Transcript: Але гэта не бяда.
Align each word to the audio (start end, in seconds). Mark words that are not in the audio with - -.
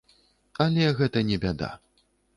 Але 0.65 0.87
гэта 1.01 1.23
не 1.31 1.37
бяда. 1.45 1.71